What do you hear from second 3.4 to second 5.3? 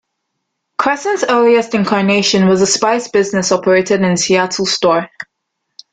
operated in a Seattle store.